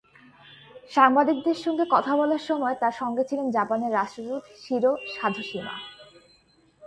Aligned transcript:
সংবাদিকদের 0.91 1.57
সঙ্গে 1.65 1.85
কথা 1.89 2.13
বলার 2.19 2.43
সময় 2.49 2.75
তাঁর 2.81 2.95
সঙ্গে 3.01 3.23
ছিলেন 3.29 3.47
জাপানের 3.51 3.91
রাষ্ট্রদূত 3.91 4.43
শিরো 4.63 4.91
সাধোশিমা। 5.15 5.75